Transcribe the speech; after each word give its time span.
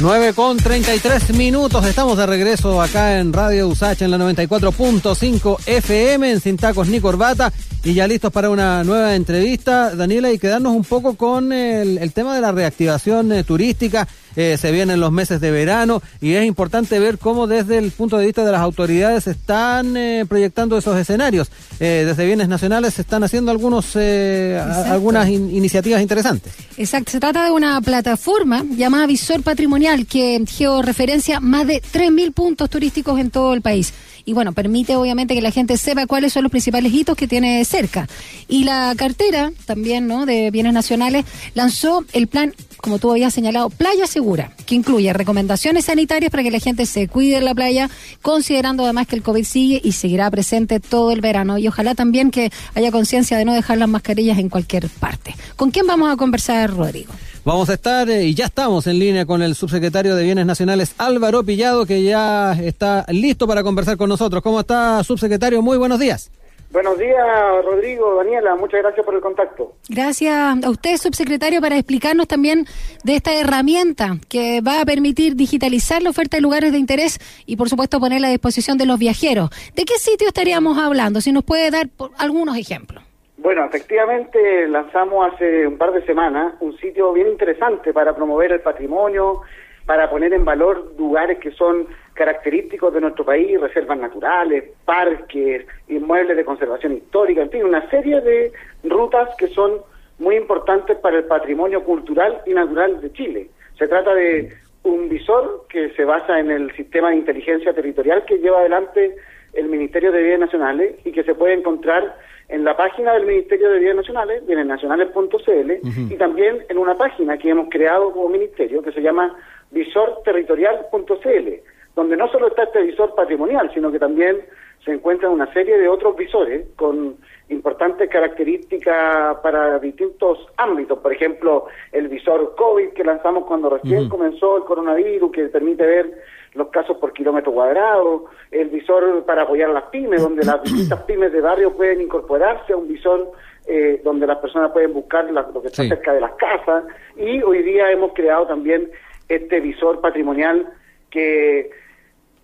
9 0.00 0.32
con 0.34 0.56
33 0.56 1.34
minutos, 1.34 1.86
estamos 1.86 2.18
de 2.18 2.26
regreso 2.26 2.82
acá 2.82 3.18
en 3.18 3.32
Radio 3.32 3.68
Usach 3.68 4.02
en 4.02 4.10
la 4.10 4.18
94.5 4.18 5.58
FM 5.66 6.32
en 6.32 6.40
Sin 6.40 6.56
Tacos 6.56 6.88
ni 6.88 7.00
Corbata 7.00 7.52
y 7.84 7.92
ya 7.92 8.08
listos 8.08 8.32
para 8.32 8.48
una 8.48 8.82
nueva 8.82 9.14
entrevista, 9.14 9.94
Daniela, 9.94 10.32
y 10.32 10.38
quedarnos 10.38 10.74
un 10.74 10.84
poco 10.84 11.16
con 11.16 11.52
el, 11.52 12.12
tema 12.14 12.34
de 12.34 12.40
la 12.40 12.50
reactivación 12.50 13.30
eh, 13.30 13.44
turística. 13.44 14.08
Eh, 14.36 14.56
se 14.58 14.72
vienen 14.72 14.98
los 14.98 15.12
meses 15.12 15.40
de 15.40 15.50
verano 15.50 16.02
y 16.20 16.32
es 16.32 16.44
importante 16.44 16.98
ver 16.98 17.18
cómo 17.18 17.46
desde 17.46 17.78
el 17.78 17.92
punto 17.92 18.16
de 18.16 18.26
vista 18.26 18.44
de 18.44 18.50
las 18.50 18.62
autoridades 18.62 19.28
están 19.28 19.96
eh, 19.96 20.24
proyectando 20.26 20.76
esos 20.76 20.96
escenarios. 20.98 21.50
desde 21.78 22.26
bienes 22.26 22.48
nacionales 22.48 22.94
se 22.94 23.02
están 23.02 23.22
haciendo 23.22 23.52
algunos 23.52 23.94
algunas 23.94 25.28
iniciativas 25.28 26.00
interesantes. 26.00 26.52
Exacto, 26.76 27.12
se 27.12 27.20
trata 27.20 27.44
de 27.44 27.52
una 27.52 27.80
plataforma 27.80 28.64
llamada 28.76 29.06
Visor 29.06 29.42
Patrimonial 29.42 30.06
que 30.06 30.42
georreferencia 30.48 31.38
más 31.38 31.66
de 31.66 31.80
3.000 31.80 32.32
puntos 32.32 32.70
turísticos 32.70 33.20
en 33.20 33.30
todo 33.30 33.54
el 33.54 33.62
país 33.62 33.92
y 34.24 34.32
bueno, 34.32 34.52
permite 34.52 34.96
obviamente 34.96 35.34
que 35.34 35.42
la 35.42 35.50
gente 35.50 35.76
sepa 35.76 36.06
cuáles 36.06 36.32
son 36.32 36.44
los 36.44 36.50
principales 36.50 36.92
hitos 36.92 37.16
que 37.16 37.28
tiene 37.28 37.64
cerca. 37.74 38.08
Y 38.46 38.64
la 38.64 38.94
cartera 38.96 39.50
también, 39.66 40.06
¿no? 40.06 40.26
De 40.26 40.52
bienes 40.52 40.72
nacionales 40.72 41.24
lanzó 41.54 42.04
el 42.12 42.28
plan 42.28 42.54
como 42.76 42.98
tú 42.98 43.10
habías 43.10 43.32
señalado, 43.32 43.70
Playa 43.70 44.06
Segura, 44.06 44.52
que 44.66 44.74
incluye 44.74 45.10
recomendaciones 45.14 45.86
sanitarias 45.86 46.30
para 46.30 46.42
que 46.42 46.50
la 46.50 46.58
gente 46.58 46.84
se 46.84 47.08
cuide 47.08 47.38
en 47.38 47.46
la 47.46 47.54
playa, 47.54 47.88
considerando 48.20 48.84
además 48.84 49.06
que 49.06 49.16
el 49.16 49.22
COVID 49.22 49.42
sigue 49.42 49.80
y 49.82 49.92
seguirá 49.92 50.30
presente 50.30 50.80
todo 50.80 51.10
el 51.10 51.22
verano. 51.22 51.56
Y 51.56 51.66
ojalá 51.66 51.94
también 51.94 52.30
que 52.30 52.52
haya 52.74 52.92
conciencia 52.92 53.38
de 53.38 53.46
no 53.46 53.54
dejar 53.54 53.78
las 53.78 53.88
mascarillas 53.88 54.38
en 54.38 54.50
cualquier 54.50 54.88
parte. 54.90 55.34
¿Con 55.56 55.70
quién 55.70 55.86
vamos 55.86 56.12
a 56.12 56.16
conversar, 56.16 56.76
Rodrigo? 56.76 57.12
Vamos 57.42 57.70
a 57.70 57.74
estar 57.74 58.08
eh, 58.10 58.26
y 58.26 58.34
ya 58.34 58.44
estamos 58.44 58.86
en 58.86 58.98
línea 58.98 59.24
con 59.24 59.40
el 59.42 59.54
subsecretario 59.54 60.14
de 60.14 60.22
Bienes 60.22 60.44
Nacionales 60.44 60.94
Álvaro 60.98 61.42
Pillado, 61.42 61.86
que 61.86 62.02
ya 62.02 62.52
está 62.52 63.06
listo 63.08 63.46
para 63.46 63.62
conversar 63.62 63.96
con 63.96 64.10
nosotros. 64.10 64.42
¿Cómo 64.42 64.60
está, 64.60 65.02
subsecretario? 65.02 65.62
Muy 65.62 65.78
buenos 65.78 65.98
días. 65.98 66.30
Buenos 66.74 66.98
días, 66.98 67.64
Rodrigo, 67.64 68.16
Daniela, 68.16 68.56
muchas 68.56 68.82
gracias 68.82 69.06
por 69.06 69.14
el 69.14 69.20
contacto. 69.20 69.74
Gracias 69.88 70.34
a 70.34 70.68
usted, 70.68 70.96
subsecretario, 70.96 71.60
para 71.60 71.76
explicarnos 71.76 72.26
también 72.26 72.64
de 73.04 73.14
esta 73.14 73.32
herramienta 73.32 74.16
que 74.28 74.60
va 74.60 74.80
a 74.80 74.84
permitir 74.84 75.36
digitalizar 75.36 76.02
la 76.02 76.10
oferta 76.10 76.36
de 76.36 76.40
lugares 76.40 76.72
de 76.72 76.78
interés 76.78 77.20
y, 77.46 77.54
por 77.54 77.68
supuesto, 77.68 78.00
ponerla 78.00 78.26
a 78.26 78.30
disposición 78.32 78.76
de 78.76 78.86
los 78.86 78.98
viajeros. 78.98 79.50
¿De 79.76 79.84
qué 79.84 79.94
sitio 79.98 80.26
estaríamos 80.26 80.76
hablando? 80.76 81.20
Si 81.20 81.30
nos 81.30 81.44
puede 81.44 81.70
dar 81.70 81.86
algunos 82.18 82.56
ejemplos. 82.56 83.04
Bueno, 83.36 83.66
efectivamente 83.66 84.66
lanzamos 84.66 85.32
hace 85.32 85.68
un 85.68 85.78
par 85.78 85.92
de 85.92 86.04
semanas 86.04 86.54
un 86.58 86.76
sitio 86.78 87.12
bien 87.12 87.28
interesante 87.28 87.92
para 87.92 88.16
promover 88.16 88.50
el 88.50 88.62
patrimonio, 88.62 89.42
para 89.86 90.10
poner 90.10 90.32
en 90.32 90.44
valor 90.44 90.92
lugares 90.98 91.38
que 91.38 91.50
son 91.52 91.86
característicos 92.14 92.94
de 92.94 93.00
nuestro 93.00 93.24
país, 93.24 93.60
reservas 93.60 93.98
naturales, 93.98 94.64
parques, 94.84 95.66
inmuebles 95.88 96.36
de 96.36 96.44
conservación 96.44 96.94
histórica, 96.94 97.42
en 97.42 97.50
fin, 97.50 97.64
una 97.64 97.88
serie 97.90 98.20
de 98.20 98.52
rutas 98.84 99.34
que 99.36 99.48
son 99.48 99.80
muy 100.18 100.36
importantes 100.36 100.96
para 100.98 101.18
el 101.18 101.24
patrimonio 101.24 101.82
cultural 101.84 102.40
y 102.46 102.54
natural 102.54 103.00
de 103.00 103.12
Chile. 103.12 103.48
Se 103.76 103.88
trata 103.88 104.14
de 104.14 104.52
un 104.84 105.08
visor 105.08 105.66
que 105.68 105.90
se 105.90 106.04
basa 106.04 106.38
en 106.38 106.50
el 106.50 106.74
sistema 106.76 107.10
de 107.10 107.16
inteligencia 107.16 107.72
territorial 107.72 108.24
que 108.24 108.38
lleva 108.38 108.60
adelante 108.60 109.16
el 109.54 109.68
Ministerio 109.68 110.12
de 110.12 110.22
Bienes 110.22 110.40
Nacionales 110.40 110.94
y 111.04 111.12
que 111.12 111.24
se 111.24 111.34
puede 111.34 111.54
encontrar 111.54 112.16
en 112.48 112.64
la 112.64 112.76
página 112.76 113.14
del 113.14 113.26
Ministerio 113.26 113.70
de 113.70 113.78
Bienes 113.78 113.96
Nacionales, 113.96 114.46
bienesnacionales.cl, 114.46 115.72
y 116.12 116.16
también 116.16 116.64
en 116.68 116.78
una 116.78 116.94
página 116.94 117.38
que 117.38 117.50
hemos 117.50 117.68
creado 117.70 118.12
como 118.12 118.28
ministerio 118.28 118.82
que 118.82 118.92
se 118.92 119.00
llama 119.00 119.34
visorterritorial.cl, 119.70 121.48
donde 121.96 122.16
no 122.16 122.28
solo 122.28 122.48
está 122.48 122.64
este 122.64 122.82
visor 122.82 123.14
patrimonial, 123.14 123.70
sino 123.72 123.90
que 123.90 123.98
también 123.98 124.42
se 124.84 124.92
encuentran 124.92 125.32
una 125.32 125.50
serie 125.52 125.78
de 125.78 125.88
otros 125.88 126.16
visores 126.16 126.66
con 126.76 127.16
importantes 127.48 128.08
características 128.10 129.38
para 129.42 129.78
distintos 129.78 130.46
ámbitos. 130.56 130.98
Por 130.98 131.12
ejemplo, 131.12 131.66
el 131.92 132.08
visor 132.08 132.54
COVID 132.56 132.90
que 132.90 133.04
lanzamos 133.04 133.44
cuando 133.44 133.70
recién 133.70 134.08
comenzó 134.08 134.58
el 134.58 134.64
coronavirus, 134.64 135.32
que 135.32 135.44
permite 135.44 135.86
ver 135.86 136.22
los 136.54 136.68
casos 136.68 136.98
por 136.98 137.12
kilómetro 137.12 137.52
cuadrado, 137.52 138.26
el 138.50 138.68
visor 138.68 139.24
para 139.24 139.42
apoyar 139.42 139.70
a 139.70 139.74
las 139.74 139.84
pymes, 139.84 140.22
donde 140.22 140.44
las 140.44 140.62
distintas 140.64 141.02
pymes 141.02 141.32
de 141.32 141.40
barrio 141.40 141.74
pueden 141.74 142.00
incorporarse 142.00 142.72
a 142.72 142.76
un 142.76 142.88
visor 142.88 143.32
eh, 143.66 144.00
donde 144.04 144.26
las 144.26 144.38
personas 144.38 144.70
pueden 144.72 144.92
buscar 144.92 145.30
lo 145.30 145.62
que 145.62 145.68
está 145.68 145.84
cerca 145.84 146.12
de 146.12 146.20
las 146.20 146.32
casas. 146.32 146.84
Y 147.16 147.42
hoy 147.42 147.62
día 147.62 147.90
hemos 147.90 148.12
creado 148.12 148.46
también 148.46 148.90
este 149.28 149.60
visor 149.60 150.00
patrimonial 150.00 150.68
que 151.10 151.70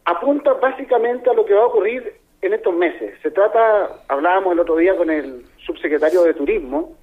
apunta 0.04 0.54
básicamente 0.54 1.28
a 1.30 1.34
lo 1.34 1.44
que 1.44 1.54
va 1.54 1.62
a 1.62 1.66
ocurrir 1.66 2.19
en 2.42 2.54
estos 2.54 2.74
meses. 2.74 3.14
Se 3.22 3.30
trata, 3.30 4.02
hablábamos 4.08 4.52
el 4.52 4.60
otro 4.60 4.76
día 4.76 4.96
con 4.96 5.10
el 5.10 5.44
subsecretario 5.58 6.22
de 6.22 6.34
Turismo 6.34 6.96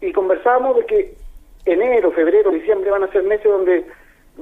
y 0.00 0.12
conversábamos 0.12 0.76
de 0.76 0.86
que 0.86 1.14
enero, 1.66 2.10
febrero, 2.12 2.50
diciembre 2.50 2.90
van 2.90 3.02
a 3.02 3.12
ser 3.12 3.22
meses 3.24 3.44
donde 3.44 3.84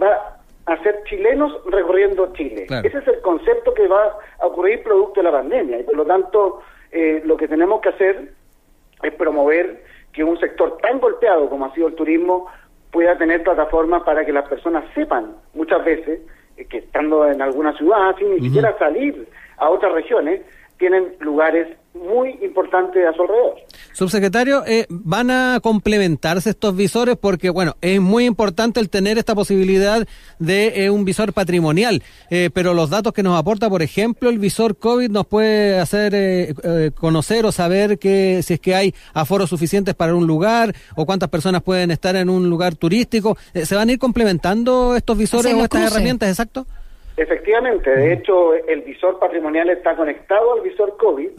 va 0.01 0.39
a 0.67 0.83
ser 0.83 1.03
chilenos 1.05 1.53
recorriendo 1.67 2.33
Chile. 2.35 2.67
Ese 2.85 2.99
es 2.99 3.09
el 3.09 3.21
concepto 3.21 3.75
que 3.75 3.89
va 3.89 4.17
a 4.39 4.47
ocurrir 4.47 4.83
producto 4.83 5.21
de 5.21 5.25
la 5.25 5.33
pandemia 5.33 5.81
y 5.81 5.83
por 5.85 5.97
lo 5.97 6.05
tanto 6.05 6.61
eh, 6.93 7.23
lo 7.25 7.37
que 7.37 7.49
tenemos 7.49 7.81
que 7.81 7.89
hacer 7.91 8.33
es 9.03 9.15
promover 9.15 9.85
que 10.13 10.25
un 10.25 10.39
sector 10.39 10.79
tan 10.79 10.99
golpeado 10.99 11.49
como 11.49 11.67
ha 11.67 11.75
sido 11.75 11.89
el 11.89 11.95
turismo 11.95 12.47
pueda 12.91 13.17
tener 13.19 13.43
plataformas 13.43 14.03
para 14.03 14.25
que 14.25 14.33
las 14.33 14.49
personas 14.49 14.85
sepan 14.95 15.37
muchas 15.55 15.85
veces 15.85 16.21
eh, 16.57 16.65
que 16.65 16.79
estando 16.79 17.31
en 17.31 17.43
alguna 17.43 17.77
ciudad 17.77 18.17
sin 18.17 18.35
ni 18.35 18.41
siquiera 18.41 18.77
salir 18.79 19.29
a 19.59 19.71
otras 19.71 19.93
regiones 19.93 20.43
tienen 20.79 21.17
lugares 21.21 21.69
muy 21.95 22.39
importantes 22.43 23.03
a 23.07 23.13
su 23.15 23.23
alrededor. 23.23 23.55
Subsecretario, 23.93 24.65
eh, 24.67 24.87
¿van 24.91 25.31
a 25.31 25.61
complementarse 25.63 26.51
estos 26.51 26.77
visores? 26.77 27.17
Porque, 27.17 27.49
bueno, 27.49 27.77
es 27.81 28.01
muy 28.01 28.27
importante 28.27 28.81
el 28.81 28.91
tener 28.91 29.17
esta 29.17 29.35
posibilidad 29.35 30.07
de 30.39 30.85
eh, 30.85 30.91
un 30.91 31.07
visor 31.07 31.33
patrimonial, 31.33 32.03
eh, 32.31 32.51
pero 32.53 32.75
los 32.75 32.91
datos 32.91 33.15
que 33.15 33.23
nos 33.23 33.39
aporta, 33.39 33.71
por 33.71 33.83
ejemplo, 33.83 34.29
el 34.29 34.39
visor 34.39 34.77
COVID 34.77 35.11
nos 35.11 35.27
puede 35.27 35.79
hacer 35.79 36.55
conocer 36.95 37.47
o 37.47 37.53
saber 37.53 37.99
que 37.99 38.43
si 38.43 38.55
es 38.55 38.61
que 38.61 38.75
hay 38.75 38.95
aforos 39.15 39.49
suficientes 39.51 39.95
para 39.95 40.15
un 40.15 40.27
lugar 40.27 40.75
o 40.95 41.07
cuántas 41.07 41.31
personas 41.31 41.63
pueden 41.63 41.91
estar 41.91 42.17
en 42.17 42.29
un 42.29 42.51
lugar 42.51 42.75
turístico. 42.75 43.37
¿Se 43.55 43.75
van 43.75 43.89
a 43.89 43.93
ir 43.93 43.99
complementando 43.99 44.95
estos 44.95 45.17
visores 45.17 45.55
o 45.55 45.63
estas 45.63 45.93
herramientas, 45.93 46.29
exacto? 46.29 46.67
Efectivamente, 47.17 47.91
de 47.91 48.13
hecho 48.13 48.55
el 48.55 48.83
visor 48.83 49.19
patrimonial 49.19 49.71
está 49.71 49.97
conectado 49.97 50.53
al 50.53 50.61
visor 50.61 50.97
COVID 50.99 51.31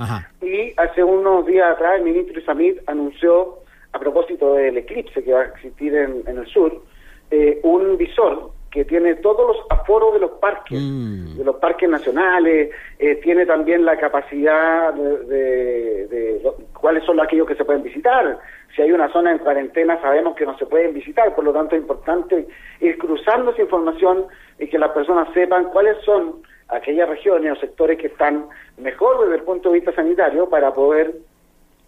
y 0.42 0.74
hace 0.76 1.04
unos 1.04 1.46
días 1.46 1.72
atrás 1.72 1.98
el 1.98 2.04
ministro 2.04 2.40
Isamid 2.40 2.78
anunció, 2.88 3.60
a 3.94 4.00
propósito 4.00 4.56
del 4.56 4.78
eclipse 4.78 5.24
que 5.24 5.34
va 5.34 5.42
a 5.42 5.46
existir 5.46 5.94
en, 5.96 6.24
el 6.28 6.48
sur, 6.48 6.82
eh, 7.30 7.60
un 7.64 7.98
visor 7.98 8.52
que 8.72 8.86
tiene 8.86 9.16
todos 9.16 9.48
los 9.48 9.66
aforos 9.70 10.14
de 10.14 10.20
los 10.20 10.32
parques, 10.32 10.80
mm. 10.80 11.38
de 11.38 11.44
los 11.44 11.56
parques 11.58 11.90
nacionales, 11.90 12.72
eh, 13.00 13.16
tiene 13.24 13.46
también 13.46 13.86
la 13.86 13.98
capacidad 13.98 14.94
de, 14.94 16.08
de, 16.08 16.42
cuáles 16.74 17.04
son 17.06 17.20
aquellos 17.20 17.48
que 17.48 17.56
se 17.56 17.66
pueden 17.66 17.84
visitar. 17.84 18.40
Si 18.76 18.82
hay 18.82 18.92
una 18.92 19.12
zona 19.12 19.32
en 19.32 19.40
cuarentena 19.40 20.00
sabemos 20.02 20.36
que 20.36 20.46
no 20.46 20.58
se 20.58 20.66
pueden 20.66 20.94
visitar, 20.94 21.34
por 21.34 21.44
lo 21.44 21.54
tanto 21.54 21.76
es 21.76 21.82
importante 21.82 22.48
ir 22.82 22.98
cruzando 22.98 23.52
esa 23.52 23.62
información 23.62 24.26
y 24.60 24.68
que 24.68 24.78
las 24.78 24.92
personas 24.92 25.28
sepan 25.34 25.66
cuáles 25.66 25.98
son 26.04 26.42
aquellas 26.70 27.08
regiones 27.08 27.54
o 27.54 27.62
sectores 27.62 27.98
que 27.98 28.08
están 28.08 28.48
mejor 28.78 29.22
desde 29.22 29.36
el 29.36 29.44
punto 29.44 29.70
de 29.70 29.76
vista 29.76 29.94
sanitario 29.94 30.50
para 30.50 30.74
poder 30.74 31.16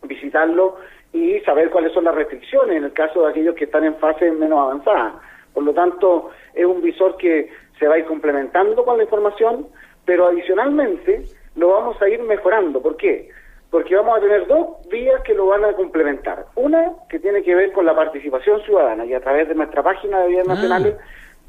visitarlo 0.03 0.77
y 1.11 1.39
saber 1.41 1.69
cuáles 1.69 1.91
son 1.93 2.05
las 2.05 2.15
restricciones 2.15 2.77
en 2.77 2.83
el 2.85 2.93
caso 2.93 3.23
de 3.23 3.31
aquellos 3.31 3.55
que 3.55 3.65
están 3.65 3.83
en 3.83 3.95
fase 3.95 4.31
menos 4.31 4.59
avanzada. 4.59 5.15
Por 5.53 5.63
lo 5.63 5.73
tanto, 5.73 6.29
es 6.53 6.65
un 6.65 6.81
visor 6.81 7.17
que 7.17 7.49
se 7.77 7.87
va 7.87 7.95
a 7.95 7.99
ir 7.99 8.05
complementando 8.05 8.83
con 8.83 8.97
la 8.97 9.03
información, 9.03 9.67
pero 10.05 10.27
adicionalmente 10.27 11.23
lo 11.55 11.69
vamos 11.69 12.01
a 12.01 12.09
ir 12.09 12.21
mejorando. 12.23 12.81
¿Por 12.81 12.97
qué? 12.97 13.29
Porque 13.69 13.95
vamos 13.95 14.17
a 14.17 14.21
tener 14.21 14.47
dos 14.47 14.87
vías 14.89 15.21
que 15.21 15.33
lo 15.33 15.47
van 15.47 15.65
a 15.65 15.73
complementar. 15.73 16.45
Una 16.55 16.93
que 17.09 17.19
tiene 17.19 17.43
que 17.43 17.55
ver 17.55 17.71
con 17.71 17.85
la 17.85 17.95
participación 17.95 18.61
ciudadana 18.63 19.05
y 19.05 19.13
a 19.13 19.21
través 19.21 19.47
de 19.47 19.55
nuestra 19.55 19.83
página 19.83 20.21
de 20.21 20.27
bienes 20.27 20.49
ah. 20.49 20.53
nacionales 20.53 20.95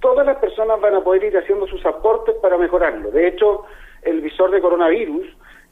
todas 0.00 0.26
las 0.26 0.38
personas 0.38 0.80
van 0.80 0.94
a 0.94 1.00
poder 1.04 1.24
ir 1.24 1.36
haciendo 1.36 1.66
sus 1.66 1.84
aportes 1.86 2.34
para 2.42 2.58
mejorarlo. 2.58 3.10
De 3.10 3.28
hecho, 3.28 3.64
el 4.02 4.20
visor 4.20 4.50
de 4.50 4.60
coronavirus 4.60 5.26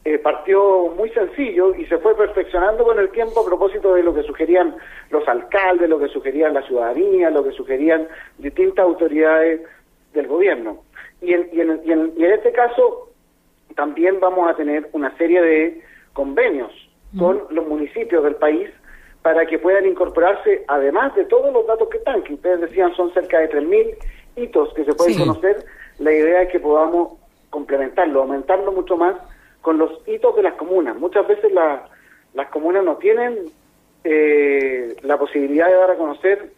eh, 0.05 0.17
partió 0.17 0.87
muy 0.95 1.09
sencillo 1.09 1.75
y 1.75 1.85
se 1.85 1.97
fue 1.97 2.15
perfeccionando 2.15 2.83
con 2.83 2.97
el 2.99 3.09
tiempo 3.09 3.41
a 3.41 3.45
propósito 3.45 3.93
de 3.93 4.03
lo 4.03 4.13
que 4.13 4.23
sugerían 4.23 4.75
los 5.09 5.27
alcaldes, 5.27 5.89
lo 5.89 5.99
que 5.99 6.07
sugerían 6.07 6.53
la 6.53 6.61
ciudadanía, 6.63 7.29
lo 7.29 7.43
que 7.43 7.51
sugerían 7.51 8.07
distintas 8.37 8.85
autoridades 8.85 9.61
del 10.13 10.27
gobierno. 10.27 10.83
Y 11.21 11.33
en, 11.33 11.49
y 11.51 11.59
en, 11.59 11.81
y 11.83 11.91
en, 11.91 12.13
y 12.17 12.23
en 12.23 12.31
este 12.31 12.51
caso 12.53 13.09
también 13.75 14.19
vamos 14.19 14.49
a 14.49 14.55
tener 14.55 14.89
una 14.93 15.15
serie 15.17 15.41
de 15.41 15.81
convenios 16.13 16.71
con 17.17 17.43
los 17.49 17.67
municipios 17.67 18.23
del 18.23 18.35
país 18.35 18.69
para 19.21 19.45
que 19.45 19.59
puedan 19.59 19.85
incorporarse, 19.85 20.63
además 20.67 21.13
de 21.15 21.25
todos 21.25 21.51
los 21.51 21.65
datos 21.67 21.89
que 21.89 21.97
están, 21.97 22.23
que 22.23 22.35
ustedes 22.35 22.61
decían 22.61 22.95
son 22.95 23.13
cerca 23.13 23.39
de 23.39 23.49
3.000 23.49 23.97
hitos 24.37 24.73
que 24.73 24.85
se 24.85 24.93
pueden 24.93 25.17
conocer, 25.17 25.65
la 25.97 26.11
idea 26.11 26.43
es 26.43 26.51
que 26.51 26.59
podamos 26.59 27.13
complementarlo, 27.49 28.21
aumentarlo 28.21 28.71
mucho 28.71 28.95
más 28.95 29.15
con 29.61 29.77
los 29.77 29.91
hitos 30.07 30.35
de 30.35 30.43
las 30.43 30.53
comunas. 30.53 30.95
Muchas 30.97 31.27
veces 31.27 31.51
las 31.51 32.49
comunas 32.49 32.83
no 32.83 32.97
tienen 32.97 33.51
eh, 34.03 34.95
la 35.03 35.17
posibilidad 35.17 35.67
de 35.67 35.73
dar 35.73 35.91
a 35.91 35.97
conocer 35.97 36.51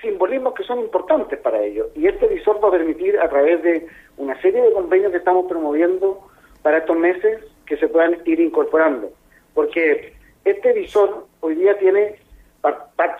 simbolismos 0.00 0.54
que 0.54 0.64
son 0.64 0.80
importantes 0.80 1.38
para 1.38 1.62
ellos. 1.62 1.86
Y 1.94 2.06
este 2.06 2.26
visor 2.26 2.62
va 2.62 2.68
a 2.68 2.72
permitir, 2.72 3.18
a 3.18 3.28
través 3.28 3.62
de 3.62 3.86
una 4.16 4.38
serie 4.42 4.60
de 4.60 4.72
convenios 4.72 5.12
que 5.12 5.18
estamos 5.18 5.46
promoviendo 5.46 6.20
para 6.62 6.78
estos 6.78 6.96
meses, 6.96 7.40
que 7.66 7.76
se 7.76 7.88
puedan 7.88 8.18
ir 8.24 8.40
incorporando. 8.40 9.10
Porque 9.54 10.12
este 10.44 10.72
visor 10.72 11.26
hoy 11.40 11.54
día 11.54 11.78
tiene, 11.78 12.16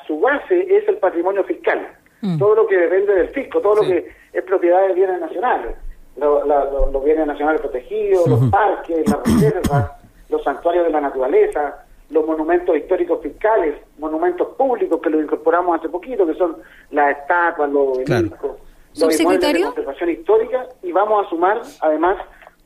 su 0.07 0.21
base 0.21 0.77
es 0.77 0.87
el 0.89 0.97
patrimonio 0.99 1.45
fiscal. 1.45 1.97
Mm. 2.21 2.39
Todo 2.39 2.55
lo 2.57 2.67
que 2.67 2.77
depende 2.77 3.15
del 3.15 3.29
fisco, 3.29 3.61
todo 3.61 3.83
lo 3.83 3.89
que 3.89 4.09
es 4.33 4.43
propiedad 4.45 4.87
de 4.89 4.95
bienes 4.95 5.21
nacionales. 5.21 5.77
Los 6.17 7.05
bienes 7.05 7.27
nacionales 7.27 7.61
protegidos, 7.61 8.27
los 8.29 8.51
parques, 8.51 9.09
las 9.09 9.23
reservas, 9.25 9.93
los 10.29 10.43
santuarios 10.43 10.85
de 10.87 10.91
la 10.91 11.01
naturaleza, 11.01 11.85
los 12.11 12.27
monumentos 12.27 12.77
históricos 12.77 13.21
fiscales, 13.23 13.77
monumentos 13.99 14.49
públicos 14.57 15.01
que 15.01 15.11
los 15.11 15.23
incorporamos 15.23 15.79
hace 15.79 15.89
poquito, 15.89 16.27
que 16.27 16.35
son 16.35 16.57
las 16.91 17.19
estatuas, 17.19 17.71
los 17.71 17.97
obeliscos, 17.97 18.57
los 18.99 19.21
inmuebles 19.21 19.53
de 19.55 19.63
conservación 19.63 20.11
histórica, 20.11 20.67
y 20.83 20.93
vamos 20.93 21.27
a 21.27 21.31
sumar 21.31 21.63
además 21.81 22.19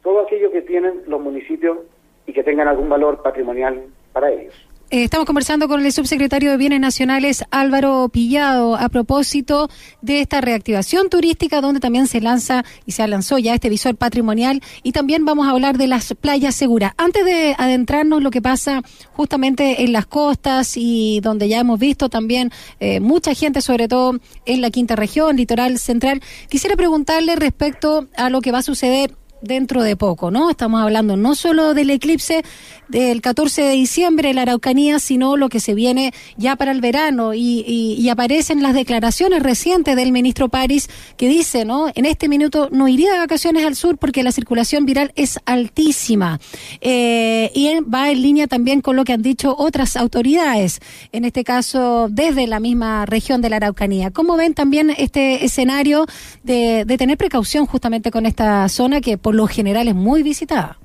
todo 0.02 0.20
aquello 0.20 0.50
que 0.50 0.62
tienen 0.62 1.02
los 1.06 1.20
municipios 1.20 1.78
y 2.26 2.32
que 2.32 2.43
tengan 2.43 2.69
algún 2.69 2.88
valor 2.88 3.22
patrimonial 3.22 3.84
para 4.12 4.31
ellos. 4.31 4.54
Eh, 4.88 5.02
estamos 5.02 5.26
conversando 5.26 5.66
con 5.66 5.84
el 5.84 5.92
subsecretario 5.92 6.52
de 6.52 6.56
Bienes 6.58 6.78
Nacionales 6.78 7.42
Álvaro 7.50 8.08
Pillado 8.08 8.76
a 8.76 8.88
propósito 8.88 9.68
de 10.00 10.20
esta 10.20 10.40
reactivación 10.40 11.10
turística 11.10 11.60
donde 11.60 11.80
también 11.80 12.06
se 12.06 12.20
lanza 12.20 12.64
y 12.84 12.92
se 12.92 13.04
lanzó 13.08 13.36
ya 13.38 13.52
este 13.52 13.68
visor 13.68 13.96
patrimonial 13.96 14.62
y 14.84 14.92
también 14.92 15.24
vamos 15.24 15.48
a 15.48 15.50
hablar 15.50 15.76
de 15.76 15.88
las 15.88 16.14
playas 16.14 16.54
seguras. 16.54 16.92
Antes 16.98 17.24
de 17.24 17.56
adentrarnos 17.58 18.22
lo 18.22 18.30
que 18.30 18.40
pasa 18.40 18.82
justamente 19.12 19.82
en 19.82 19.92
las 19.92 20.06
costas 20.06 20.74
y 20.76 21.18
donde 21.20 21.48
ya 21.48 21.58
hemos 21.58 21.80
visto 21.80 22.08
también 22.08 22.52
eh, 22.78 23.00
mucha 23.00 23.34
gente, 23.34 23.62
sobre 23.62 23.88
todo 23.88 24.20
en 24.44 24.60
la 24.60 24.70
quinta 24.70 24.94
región, 24.94 25.36
litoral 25.36 25.80
central, 25.80 26.22
quisiera 26.48 26.76
preguntarle 26.76 27.34
respecto 27.34 28.06
a 28.16 28.30
lo 28.30 28.40
que 28.40 28.52
va 28.52 28.58
a 28.58 28.62
suceder 28.62 29.10
dentro 29.46 29.82
de 29.82 29.96
poco, 29.96 30.31
¿no? 30.31 30.50
Estamos 30.50 30.82
hablando 30.82 31.16
no 31.16 31.34
solo 31.34 31.75
del 31.75 31.90
eclipse 31.90 32.43
del 32.88 33.20
14 33.20 33.62
de 33.62 33.72
diciembre 33.72 34.31
en 34.31 34.37
la 34.37 34.43
Araucanía, 34.43 34.98
sino 34.98 35.37
lo 35.37 35.48
que 35.48 35.60
se 35.60 35.75
viene 35.75 36.12
ya 36.37 36.56
para 36.56 36.72
el 36.72 36.81
verano 36.81 37.34
y, 37.34 38.06
aparecen 38.06 38.62
las 38.62 38.72
declaraciones 38.72 39.43
recientes 39.43 39.96
del 39.96 40.12
ministro 40.12 40.48
París 40.48 40.88
que 41.16 41.28
dice, 41.28 41.64
¿no? 41.64 41.88
En 41.94 42.06
este 42.06 42.28
minuto 42.28 42.69
no 42.70 42.87
iría 42.88 43.12
de 43.12 43.19
vacaciones 43.19 43.64
al 43.64 43.75
sur 43.75 43.98
porque 43.98 44.22
la 44.22 44.32
circulación 44.32 44.87
viral 44.87 45.12
es 45.16 45.38
altísima 45.44 46.40
eh, 46.81 47.50
y 47.52 47.69
va 47.81 48.10
en 48.10 48.22
línea 48.22 48.46
también 48.46 48.81
con 48.81 48.96
lo 48.96 49.04
que 49.04 49.12
han 49.12 49.22
dicho 49.22 49.54
otras 49.58 49.96
autoridades, 49.96 50.81
en 51.12 51.25
este 51.25 51.43
caso 51.43 52.08
desde 52.08 52.46
la 52.46 52.60
misma 52.60 53.04
región 53.06 53.43
de 53.43 53.50
la 53.50 53.56
Araucanía. 53.56 54.12
¿Cómo 54.12 54.37
ven 54.37 54.54
también 54.54 54.90
este 54.96 55.44
escenario 55.44 56.06
de 56.44 56.87
tener 56.96 57.19
precaución 57.19 57.66
justamente 57.66 58.10
con 58.10 58.25
esta 58.25 58.69
zona 58.69 59.00
que 59.00 59.19
por 59.19 59.34
lo 59.36 59.46
general 59.46 59.88
es 59.88 59.94
muy 59.94 60.22
visitada. 60.22 60.76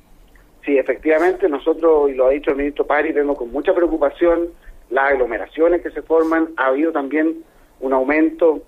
Sí, 0.65 0.77
efectivamente, 0.77 1.49
nosotros, 1.49 2.11
y 2.11 2.13
lo 2.13 2.27
ha 2.27 2.29
dicho 2.29 2.51
el 2.51 2.57
ministro 2.57 2.85
Pari, 2.85 3.11
vemos 3.11 3.37
con 3.37 3.51
mucha 3.51 3.73
preocupación 3.73 4.49
las 4.91 5.11
aglomeraciones 5.13 5.81
que 5.81 5.89
se 5.91 6.01
forman, 6.01 6.49
ha 6.57 6.67
habido 6.67 6.91
también 6.91 7.43
un 7.79 7.93
aumento 7.93 8.61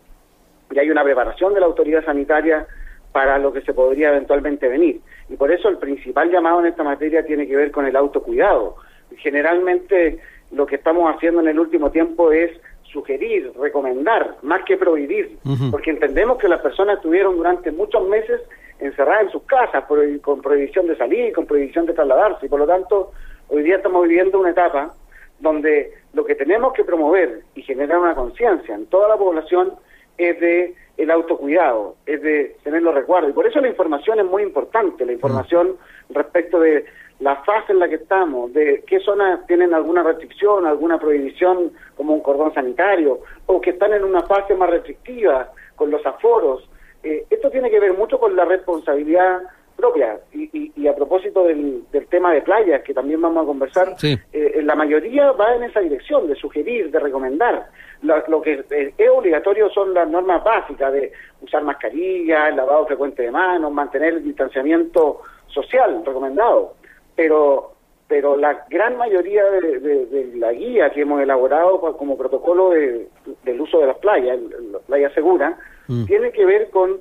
y 0.71 0.79
hay 0.79 0.89
una 0.89 1.03
preparación 1.03 1.53
de 1.53 1.59
la 1.59 1.67
autoridad 1.67 2.03
sanitaria 2.03 2.65
para 3.11 3.37
lo 3.37 3.53
que 3.53 3.61
se 3.61 3.73
podría 3.73 4.09
eventualmente 4.09 4.67
venir. 4.67 5.01
Y 5.29 5.35
por 5.35 5.51
eso 5.51 5.69
el 5.69 5.77
principal 5.77 6.31
llamado 6.31 6.61
en 6.61 6.67
esta 6.67 6.83
materia 6.83 7.23
tiene 7.23 7.47
que 7.47 7.55
ver 7.55 7.71
con 7.71 7.85
el 7.85 7.95
autocuidado. 7.95 8.77
Generalmente 9.17 10.19
lo 10.51 10.65
que 10.65 10.75
estamos 10.75 11.13
haciendo 11.13 11.41
en 11.41 11.47
el 11.49 11.59
último 11.59 11.91
tiempo 11.91 12.31
es 12.31 12.51
sugerir, 12.93 13.51
recomendar, 13.59 14.37
más 14.43 14.63
que 14.63 14.77
prohibir, 14.77 15.37
porque 15.71 15.89
entendemos 15.89 16.37
que 16.37 16.47
las 16.47 16.61
personas 16.61 16.97
estuvieron 16.97 17.35
durante 17.35 17.71
muchos 17.71 18.07
meses 18.07 18.39
encerradas 18.79 19.23
en 19.23 19.31
sus 19.31 19.43
casas 19.43 19.83
con 20.21 20.41
prohibición 20.41 20.87
de 20.87 20.95
salir, 20.95 21.33
con 21.33 21.45
prohibición 21.45 21.85
de 21.87 21.93
trasladarse, 21.93 22.45
y 22.45 22.49
por 22.49 22.59
lo 22.59 22.67
tanto 22.67 23.11
hoy 23.49 23.63
día 23.63 23.77
estamos 23.77 24.07
viviendo 24.07 24.39
una 24.39 24.51
etapa 24.51 24.93
donde 25.39 25.91
lo 26.13 26.23
que 26.23 26.35
tenemos 26.35 26.73
que 26.73 26.83
promover 26.83 27.41
y 27.55 27.63
generar 27.63 27.97
una 27.97 28.15
conciencia 28.15 28.75
en 28.75 28.85
toda 28.85 29.09
la 29.09 29.17
población 29.17 29.73
es 30.17 30.39
de 30.39 30.75
el 30.95 31.09
autocuidado, 31.09 31.95
es 32.05 32.21
de 32.21 32.55
tener 32.63 32.83
los 32.83 32.93
recuerdos. 32.93 33.31
Y 33.31 33.33
por 33.33 33.47
eso 33.47 33.59
la 33.59 33.67
información 33.67 34.19
es 34.19 34.25
muy 34.25 34.43
importante, 34.43 35.05
la 35.05 35.13
información 35.13 35.75
respecto 36.09 36.59
de 36.59 36.85
la 37.23 37.37
fase 37.37 37.71
en 37.71 37.79
la 37.79 37.87
que 37.87 37.95
estamos, 37.95 38.51
de 38.51 38.83
qué 38.85 38.99
zonas 38.99 39.47
tienen 39.47 39.73
alguna 39.73 40.03
restricción, 40.03 40.65
alguna 40.65 40.99
prohibición 40.99 41.71
como 41.95 42.13
un 42.13 42.19
cordón 42.19 42.53
sanitario, 42.53 43.21
o 43.45 43.61
que 43.61 43.69
están 43.69 43.93
en 43.93 44.03
una 44.03 44.23
fase 44.23 44.53
más 44.55 44.69
restrictiva 44.69 45.49
con 45.77 45.89
los 45.89 46.05
aforos. 46.05 46.69
Eh, 47.01 47.25
esto 47.29 47.49
tiene 47.49 47.71
que 47.71 47.79
ver 47.79 47.93
mucho 47.93 48.19
con 48.19 48.35
la 48.35 48.43
responsabilidad 48.43 49.41
propia. 49.77 50.19
Y, 50.33 50.85
a 50.85 50.95
propósito 50.95 51.45
del, 51.45 51.85
tema 52.09 52.33
de 52.33 52.41
playas, 52.41 52.83
que 52.83 52.93
también 52.93 53.21
vamos 53.21 53.43
a 53.43 53.47
conversar, 53.47 53.95
eh, 54.03 54.61
la 54.61 54.75
mayoría 54.75 55.31
va 55.31 55.55
en 55.55 55.63
esa 55.63 55.79
dirección, 55.79 56.27
de 56.27 56.35
sugerir, 56.35 56.91
de 56.91 56.99
recomendar. 56.99 57.67
Lo, 58.01 58.41
que 58.41 58.65
es 58.69 59.09
obligatorio 59.09 59.69
son 59.69 59.93
las 59.93 60.09
normas 60.09 60.43
básicas 60.43 60.91
de 60.91 61.13
usar 61.41 61.63
mascarilla, 61.63 62.49
el 62.49 62.57
lavado 62.57 62.85
frecuente 62.85 63.23
de 63.23 63.31
manos, 63.31 63.71
mantener 63.71 64.15
el 64.15 64.23
distanciamiento 64.25 65.21
social 65.47 66.03
recomendado 66.05 66.73
pero 67.15 67.73
pero 68.07 68.37
la 68.37 68.65
gran 68.69 68.97
mayoría 68.97 69.43
de, 69.43 70.33
la 70.35 70.51
guía 70.51 70.91
que 70.91 71.01
hemos 71.01 71.19
elaborado 71.21 71.79
como 71.97 72.15
protocolo 72.15 72.69
del 72.69 73.61
uso 73.61 73.79
de 73.79 73.87
las 73.87 73.97
playas, 73.97 74.37
la 74.71 74.79
playa 74.79 75.11
segura, 75.15 75.57
mm. 75.87 76.05
tiene 76.05 76.31
que 76.31 76.45
ver 76.45 76.69
con 76.69 76.99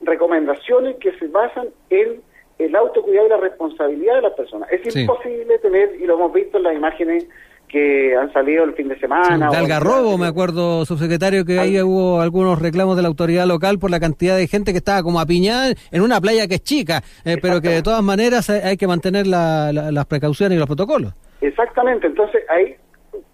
recomendaciones 0.00 0.96
que 0.96 1.12
se 1.18 1.26
basan 1.28 1.68
en 1.90 2.22
el 2.58 2.74
autocuidado 2.74 3.26
y 3.26 3.30
la 3.30 3.36
responsabilidad 3.36 4.14
de 4.14 4.22
las 4.22 4.32
personas. 4.32 4.70
Es 4.72 4.96
imposible 4.96 5.58
tener, 5.58 5.94
y 6.00 6.06
lo 6.06 6.14
hemos 6.14 6.32
visto 6.32 6.56
en 6.56 6.62
las 6.62 6.74
imágenes 6.74 7.26
que 7.68 8.16
han 8.16 8.32
salido 8.32 8.64
el 8.64 8.74
fin 8.74 8.88
de 8.88 8.98
semana. 8.98 9.50
de 9.50 9.56
Algarrobo, 9.56 10.16
me 10.18 10.26
acuerdo, 10.26 10.84
subsecretario, 10.84 11.44
que 11.44 11.58
ahí 11.58 11.80
hubo 11.80 12.20
algunos 12.20 12.60
reclamos 12.60 12.96
de 12.96 13.02
la 13.02 13.08
autoridad 13.08 13.46
local 13.46 13.78
por 13.78 13.90
la 13.90 14.00
cantidad 14.00 14.36
de 14.36 14.46
gente 14.46 14.72
que 14.72 14.78
estaba 14.78 15.02
como 15.02 15.20
apiñada 15.20 15.74
en 15.90 16.02
una 16.02 16.20
playa 16.20 16.46
que 16.46 16.56
es 16.56 16.62
chica, 16.62 17.02
eh, 17.24 17.36
pero 17.40 17.60
que 17.60 17.68
de 17.68 17.82
todas 17.82 18.02
maneras 18.02 18.48
hay 18.50 18.76
que 18.76 18.86
mantener 18.86 19.26
las 19.26 20.06
precauciones 20.06 20.56
y 20.56 20.58
los 20.58 20.66
protocolos. 20.66 21.12
Exactamente, 21.40 22.06
entonces 22.06 22.42
ahí, 22.48 22.76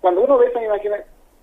cuando 0.01 0.23
uno 0.23 0.39
ve 0.39 0.47
esa 0.47 0.63
imagen, 0.63 0.93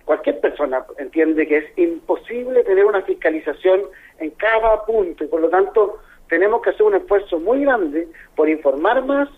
cualquier 0.04 0.40
persona 0.40 0.84
entiende 0.98 1.46
que 1.46 1.58
es 1.58 1.78
imposible 1.78 2.64
tener 2.64 2.84
una 2.84 3.02
fiscalización 3.02 3.82
en 4.18 4.30
cada 4.30 4.84
punto 4.84 5.24
y 5.24 5.28
por 5.28 5.40
lo 5.40 5.48
tanto 5.48 5.98
tenemos 6.28 6.62
que 6.62 6.70
hacer 6.70 6.82
un 6.82 6.94
esfuerzo 6.94 7.38
muy 7.38 7.62
grande 7.62 8.08
por 8.34 8.48
informar 8.48 9.04
más, 9.04 9.28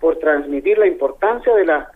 por 0.00 0.18
transmitir 0.18 0.78
la 0.78 0.86
importancia 0.86 1.54
de 1.54 1.64
la 1.64 1.90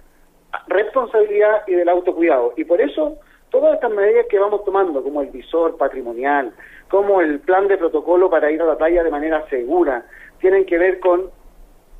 responsabilidad 0.66 1.62
y 1.66 1.74
del 1.74 1.88
autocuidado. 1.88 2.52
Y 2.56 2.64
por 2.64 2.80
eso 2.80 3.18
todas 3.50 3.74
estas 3.74 3.92
medidas 3.92 4.26
que 4.28 4.38
vamos 4.38 4.64
tomando, 4.64 5.02
como 5.02 5.22
el 5.22 5.28
visor 5.28 5.76
patrimonial, 5.76 6.52
como 6.88 7.20
el 7.20 7.40
plan 7.40 7.68
de 7.68 7.78
protocolo 7.78 8.28
para 8.28 8.50
ir 8.50 8.60
a 8.60 8.66
la 8.66 8.76
playa 8.76 9.02
de 9.02 9.10
manera 9.10 9.48
segura, 9.48 10.04
tienen 10.40 10.66
que 10.66 10.78
ver 10.78 11.00
con 11.00 11.30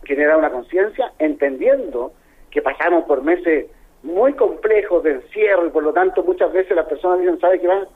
generar 0.05 0.37
una 0.37 0.51
conciencia, 0.51 1.13
entendiendo 1.19 2.13
que 2.51 2.61
pasamos 2.61 3.05
por 3.05 3.23
meses 3.23 3.67
muy 4.03 4.35
complejos 4.35 5.03
de 5.03 5.13
encierro 5.13 5.67
y 5.67 5.71
por 5.71 5.83
lo 5.83 5.93
tanto 5.93 6.23
muchas 6.23 6.53
veces 6.53 6.77
las 6.77 6.87
personas 6.87 7.21
dicen, 7.21 7.41
¿sabe 7.41 7.61
qué 7.61 7.67
va? 7.67 7.87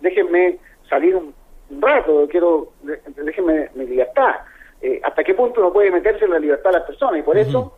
Déjenme 0.00 0.58
salir 0.88 1.14
un, 1.14 1.34
rato, 1.80 2.26
quiero, 2.30 2.72
déjenme 2.82 3.68
mi 3.74 3.84
libertad. 3.84 4.36
Eh, 4.80 5.00
¿Hasta 5.02 5.22
qué 5.22 5.34
punto 5.34 5.60
uno 5.60 5.72
puede 5.72 5.90
meterse 5.90 6.24
en 6.24 6.30
la 6.30 6.38
libertad 6.38 6.70
de 6.70 6.78
las 6.78 6.86
personas? 6.86 7.20
Y 7.20 7.22
por 7.22 7.36
eso 7.36 7.76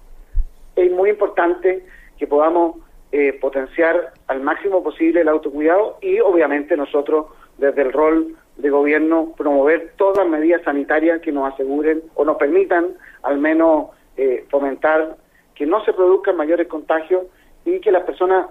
es 0.77 0.93
muy 0.93 1.11
importante 1.11 1.85
que 2.21 2.27
podamos 2.27 2.77
eh, 3.12 3.33
potenciar 3.41 4.12
al 4.27 4.43
máximo 4.43 4.83
posible 4.85 5.23
el 5.23 5.29
autocuidado 5.29 5.97
y 6.03 6.21
obviamente 6.21 6.77
nosotros 6.77 7.29
desde 7.57 7.81
el 7.81 7.93
rol 7.95 8.37
de 8.59 8.69
gobierno 8.69 9.33
promover 9.39 9.95
todas 9.97 10.19
las 10.19 10.29
medidas 10.29 10.62
sanitarias 10.62 11.23
que 11.23 11.33
nos 11.33 11.50
aseguren 11.50 12.03
o 12.15 12.27
nos 12.27 12.37
permitan 12.37 12.89
al 13.23 13.39
menos 13.39 13.87
eh, 14.19 14.45
fomentar 14.50 15.17
que 15.55 15.65
no 15.65 15.83
se 15.87 15.95
produzcan 15.95 16.37
mayores 16.37 16.69
contagios 16.69 17.23
y 17.65 17.81
que 17.81 17.91
las 17.91 18.05
personas 18.05 18.49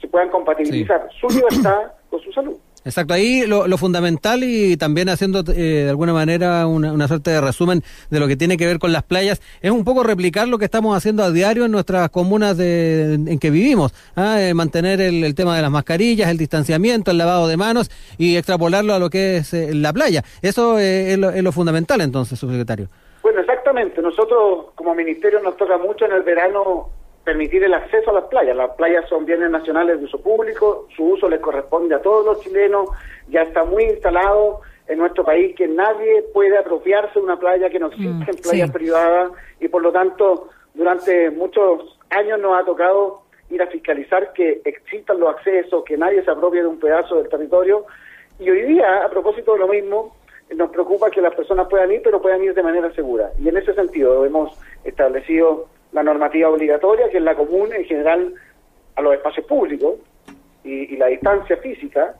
se 0.00 0.08
puedan 0.08 0.30
compatibilizar 0.30 1.06
su 1.20 1.28
libertad 1.28 1.92
con 2.08 2.20
su 2.20 2.32
salud. 2.32 2.56
Exacto, 2.84 3.12
ahí 3.12 3.46
lo, 3.46 3.66
fundamental 3.76 4.42
y 4.42 4.76
también 4.78 5.10
haciendo 5.10 5.40
eh, 5.40 5.84
de 5.84 5.90
alguna 5.90 6.14
manera 6.14 6.66
una, 6.66 7.08
suerte 7.08 7.30
de 7.30 7.40
resumen 7.40 7.82
de 8.10 8.20
lo 8.20 8.26
que 8.26 8.36
tiene 8.36 8.56
que 8.56 8.66
ver 8.66 8.78
con 8.78 8.90
las 8.90 9.02
playas, 9.02 9.42
es 9.60 9.70
un 9.70 9.84
poco 9.84 10.02
replicar 10.02 10.48
lo 10.48 10.58
que 10.58 10.64
estamos 10.64 10.96
haciendo 10.96 11.22
a 11.22 11.30
diario 11.30 11.66
en 11.66 11.72
nuestras 11.72 12.08
comunas 12.08 12.56
de, 12.56 13.14
en 13.14 13.38
que 13.38 13.50
vivimos, 13.50 13.92
¿ah? 14.16 14.40
eh, 14.40 14.54
mantener 14.54 15.00
el, 15.02 15.34
tema 15.34 15.56
de 15.56 15.62
las 15.62 15.70
mascarillas, 15.70 16.30
el 16.30 16.38
distanciamiento, 16.38 17.10
el 17.10 17.18
lavado 17.18 17.48
de 17.48 17.58
manos 17.58 17.90
y 18.16 18.36
extrapolarlo 18.36 18.94
a 18.94 18.98
lo 18.98 19.10
que 19.10 19.38
es 19.38 19.52
eh, 19.52 19.74
la 19.74 19.92
playa. 19.92 20.24
Eso 20.40 20.78
es 20.78 21.18
lo, 21.18 21.30
es, 21.30 21.42
lo, 21.42 21.52
fundamental 21.52 22.00
entonces, 22.00 22.38
subsecretario. 22.38 22.88
Bueno, 23.22 23.40
exactamente. 23.40 24.00
Nosotros 24.00 24.72
como 24.74 24.94
ministerio 24.94 25.40
nos 25.40 25.56
toca 25.58 25.76
mucho 25.76 26.06
en 26.06 26.12
el 26.12 26.22
verano 26.22 26.88
permitir 27.30 27.62
el 27.62 27.74
acceso 27.74 28.10
a 28.10 28.14
las 28.14 28.24
playas. 28.24 28.56
Las 28.56 28.70
playas 28.74 29.08
son 29.08 29.24
bienes 29.24 29.50
nacionales 29.50 30.00
de 30.00 30.06
uso 30.06 30.20
público, 30.20 30.88
su 30.96 31.04
uso 31.10 31.28
les 31.28 31.38
corresponde 31.38 31.94
a 31.94 32.02
todos 32.02 32.26
los 32.26 32.40
chilenos, 32.40 32.88
ya 33.28 33.42
está 33.42 33.62
muy 33.62 33.84
instalado 33.84 34.62
en 34.88 34.98
nuestro 34.98 35.22
país 35.24 35.54
que 35.54 35.68
nadie 35.68 36.24
puede 36.34 36.58
apropiarse 36.58 37.20
de 37.20 37.24
una 37.24 37.38
playa 37.38 37.70
que 37.70 37.78
no 37.78 37.86
existe 37.86 38.08
mm, 38.08 38.30
en 38.30 38.42
playas 38.42 38.70
privadas 38.72 39.30
y 39.60 39.68
por 39.68 39.80
lo 39.80 39.92
tanto 39.92 40.48
durante 40.74 41.30
muchos 41.30 41.96
años 42.10 42.40
nos 42.40 42.60
ha 42.60 42.64
tocado 42.64 43.22
ir 43.48 43.62
a 43.62 43.68
fiscalizar 43.68 44.32
que 44.32 44.60
existan 44.64 45.20
los 45.20 45.28
accesos, 45.28 45.84
que 45.84 45.96
nadie 45.96 46.24
se 46.24 46.32
apropie 46.32 46.62
de 46.62 46.66
un 46.66 46.80
pedazo 46.80 47.14
del 47.14 47.28
territorio 47.28 47.84
y 48.40 48.50
hoy 48.50 48.62
día, 48.62 49.04
a 49.04 49.08
propósito 49.08 49.52
de 49.52 49.60
lo 49.60 49.68
mismo, 49.68 50.16
nos 50.52 50.70
preocupa 50.70 51.10
que 51.10 51.20
las 51.20 51.36
personas 51.36 51.68
puedan 51.68 51.92
ir, 51.92 52.00
pero 52.02 52.20
puedan 52.20 52.42
ir 52.42 52.54
de 52.54 52.62
manera 52.64 52.92
segura. 52.92 53.30
Y 53.38 53.48
en 53.48 53.56
ese 53.56 53.72
sentido 53.72 54.24
hemos 54.26 54.58
establecido 54.82 55.68
la 55.92 56.02
normativa 56.02 56.48
obligatoria, 56.48 57.08
que 57.10 57.18
es 57.18 57.22
la 57.22 57.34
común 57.34 57.72
en 57.72 57.84
general 57.84 58.34
a 58.96 59.02
los 59.02 59.14
espacios 59.14 59.46
públicos 59.46 59.96
y, 60.64 60.96
la 60.96 61.06
distancia 61.06 61.56
física, 61.56 62.14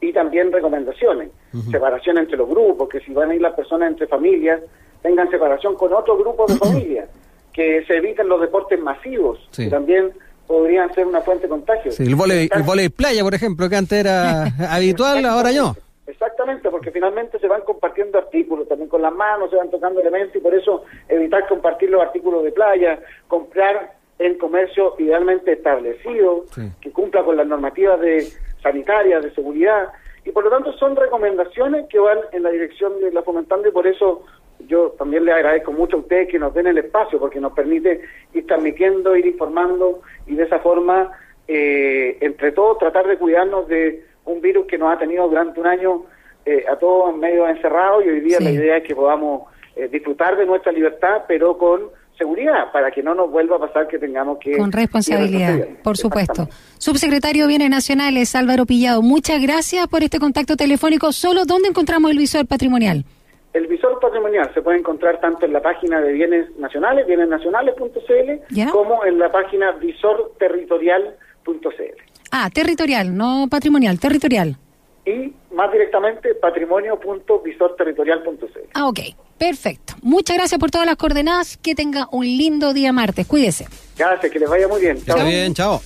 y 0.00 0.12
también 0.12 0.50
recomendaciones, 0.50 1.30
separación 1.70 2.18
entre 2.18 2.36
los 2.36 2.48
grupos, 2.48 2.88
que 2.88 3.00
si 3.00 3.12
van 3.12 3.30
a 3.30 3.34
ir 3.34 3.40
las 3.40 3.54
personas 3.54 3.90
entre 3.90 4.06
familias, 4.06 4.60
tengan 5.02 5.30
separación 5.30 5.74
con 5.76 5.92
otro 5.92 6.16
grupo 6.16 6.46
de 6.46 6.56
familias, 6.58 7.08
que 7.52 7.84
se 7.86 7.96
eviten 7.96 8.28
los 8.28 8.40
deportes 8.40 8.80
masivos, 8.80 9.38
que 9.54 9.68
también 9.68 10.12
podrían 10.46 10.92
ser 10.94 11.06
una 11.06 11.20
fuente 11.20 11.44
de 11.44 11.48
contagio. 11.50 11.92
el 11.98 12.14
vole, 12.14 12.50
el 12.84 12.90
playa, 12.90 13.22
por 13.22 13.34
ejemplo, 13.34 13.68
que 13.68 13.76
antes 13.76 14.00
era 14.00 14.44
habitual, 14.70 15.24
ahora 15.24 15.52
no. 15.52 15.76
Exactamente, 16.06 16.68
porque 16.68 16.90
finalmente 16.90 17.38
se 17.38 17.46
van 17.46 17.62
compartiendo 17.62 18.18
artículos, 18.18 18.66
también 18.66 18.88
con 18.88 19.02
las 19.02 19.12
manos 19.14 19.50
se 19.50 19.56
van 19.56 19.70
tocando 19.70 20.00
elementos 20.00 20.34
y 20.34 20.40
por 20.40 20.54
eso 20.54 20.84
evitar 21.08 21.46
compartir 21.46 21.90
los 21.90 22.02
artículos 22.02 22.42
de 22.42 22.50
playa, 22.50 22.98
comprar 23.28 23.94
en 24.18 24.36
comercio 24.36 24.94
idealmente 24.98 25.52
establecido, 25.52 26.44
que 26.80 26.90
cumpla 26.90 27.22
con 27.22 27.36
las 27.36 27.46
normativas 27.46 28.00
de 28.00 28.26
sanitarias, 28.62 29.22
de 29.22 29.32
seguridad, 29.32 29.88
y 30.24 30.30
por 30.30 30.44
lo 30.44 30.50
tanto 30.50 30.72
son 30.74 30.96
recomendaciones 30.96 31.86
que 31.88 31.98
van 31.98 32.18
en 32.32 32.42
la 32.42 32.50
dirección 32.50 33.00
de 33.00 33.12
la 33.12 33.22
fomentando 33.22 33.68
y 33.68 33.72
por 33.72 33.86
eso 33.86 34.24
yo 34.68 34.90
también 34.98 35.24
le 35.24 35.32
agradezco 35.32 35.72
mucho 35.72 35.96
a 35.96 36.00
ustedes 36.00 36.28
que 36.28 36.38
nos 36.38 36.54
den 36.54 36.66
el 36.66 36.78
espacio, 36.78 37.18
porque 37.18 37.40
nos 37.40 37.52
permite 37.52 38.02
ir 38.32 38.46
transmitiendo, 38.46 39.16
ir 39.16 39.26
informando 39.26 40.00
y 40.26 40.34
de 40.34 40.44
esa 40.44 40.60
forma, 40.60 41.12
eh, 41.48 42.18
entre 42.20 42.52
todos, 42.52 42.78
tratar 42.78 43.06
de 43.06 43.18
cuidarnos 43.18 43.66
de 43.68 44.04
un 44.24 44.40
virus 44.40 44.66
que 44.66 44.78
nos 44.78 44.94
ha 44.94 44.98
tenido 44.98 45.28
durante 45.28 45.60
un 45.60 45.66
año 45.66 46.04
eh, 46.44 46.64
a 46.70 46.76
todos 46.76 47.16
medio 47.16 47.48
encerrados 47.48 48.04
y 48.04 48.08
hoy 48.08 48.20
día 48.20 48.38
la 48.40 48.50
idea 48.50 48.76
es 48.78 48.84
que 48.84 48.94
podamos 48.94 49.42
eh, 49.76 49.88
disfrutar 49.88 50.36
de 50.36 50.44
nuestra 50.44 50.72
libertad, 50.72 51.22
pero 51.28 51.56
con 51.56 51.82
seguridad, 52.18 52.70
para 52.72 52.90
que 52.90 53.02
no 53.02 53.14
nos 53.14 53.30
vuelva 53.30 53.56
a 53.56 53.58
pasar 53.58 53.88
que 53.88 53.98
tengamos 53.98 54.38
que... 54.38 54.56
Con 54.56 54.70
responsabilidad, 54.70 55.66
por 55.82 55.96
supuesto. 55.96 56.48
Subsecretario 56.78 57.44
de 57.44 57.48
Bienes 57.48 57.70
Nacionales, 57.70 58.34
Álvaro 58.36 58.66
Pillado, 58.66 59.02
muchas 59.02 59.40
gracias 59.40 59.86
por 59.88 60.02
este 60.02 60.18
contacto 60.18 60.56
telefónico. 60.56 61.12
¿Solo 61.12 61.44
dónde 61.44 61.68
encontramos 61.68 62.10
el 62.10 62.18
visor 62.18 62.46
patrimonial? 62.46 63.04
El 63.52 63.66
visor 63.66 63.98
patrimonial 64.00 64.50
se 64.54 64.62
puede 64.62 64.78
encontrar 64.78 65.20
tanto 65.20 65.46
en 65.46 65.52
la 65.52 65.60
página 65.60 66.00
de 66.00 66.12
Bienes 66.12 66.56
Nacionales, 66.58 67.06
bienesnacionales.cl, 67.06 68.70
como 68.70 69.04
en 69.04 69.18
la 69.18 69.30
página 69.30 69.72
visorterritorial.cl. 69.72 72.11
Ah, 72.34 72.48
territorial, 72.48 73.14
no 73.14 73.46
patrimonial, 73.50 74.00
territorial. 74.00 74.56
Y 75.04 75.34
más 75.54 75.70
directamente, 75.70 76.34
patrimonio.visorterritorial.cl. 76.34 78.70
Ah, 78.72 78.88
ok, 78.88 79.00
perfecto. 79.36 79.92
Muchas 80.00 80.38
gracias 80.38 80.58
por 80.58 80.70
todas 80.70 80.86
las 80.86 80.96
coordenadas. 80.96 81.58
Que 81.58 81.74
tenga 81.74 82.08
un 82.10 82.24
lindo 82.24 82.72
día 82.72 82.90
martes. 82.92 83.26
Cuídese. 83.26 83.66
Gracias, 83.98 84.32
que 84.32 84.38
les 84.38 84.48
vaya 84.48 84.66
muy 84.66 84.80
bien. 84.80 84.96
Está 84.96 85.22
bien, 85.24 85.52
chao. 85.52 85.82